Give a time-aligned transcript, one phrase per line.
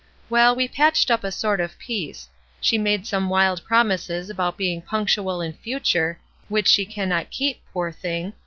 [0.31, 2.27] Well, we patched up a sort of peace;
[2.59, 6.17] she made some wild promises about being punctual in future,
[6.49, 8.33] which she cannot keep, poor thing!